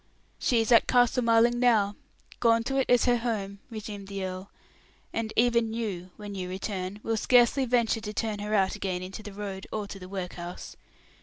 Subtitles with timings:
[0.39, 1.95] "She is at Castle Marling now
[2.39, 4.49] gone to it as her home," resumed the earl;
[5.13, 9.21] "and even you, when you return, will scarcely venture to turn her out again into
[9.21, 10.75] the road, or to the workhouse.